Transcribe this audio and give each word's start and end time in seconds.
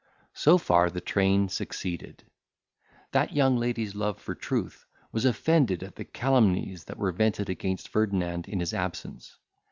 So 0.33 0.57
far 0.57 0.89
the 0.89 0.99
train 0.99 1.47
succeeded. 1.47 2.23
That 3.11 3.33
young 3.33 3.55
lady's 3.57 3.93
love 3.93 4.19
for 4.19 4.33
truth 4.33 4.87
was 5.11 5.25
offended 5.25 5.83
at 5.83 5.95
the 5.95 6.05
calumnies 6.05 6.85
that 6.85 6.97
were 6.97 7.11
vented 7.11 7.51
against 7.51 7.87
Ferdinand 7.87 8.47
in 8.47 8.61
his 8.61 8.73
absence. 8.73 9.37